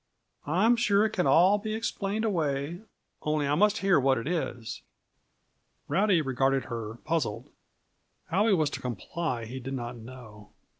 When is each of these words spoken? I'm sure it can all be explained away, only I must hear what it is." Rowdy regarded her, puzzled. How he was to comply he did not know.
I'm 0.47 0.77
sure 0.77 1.05
it 1.05 1.11
can 1.11 1.27
all 1.27 1.59
be 1.59 1.75
explained 1.75 2.25
away, 2.25 2.81
only 3.21 3.47
I 3.47 3.53
must 3.53 3.77
hear 3.85 3.99
what 3.99 4.17
it 4.17 4.25
is." 4.27 4.81
Rowdy 5.87 6.23
regarded 6.23 6.63
her, 6.65 6.95
puzzled. 7.05 7.51
How 8.31 8.47
he 8.47 8.53
was 8.55 8.71
to 8.71 8.81
comply 8.81 9.45
he 9.45 9.59
did 9.59 9.75
not 9.75 9.95
know. 9.95 10.49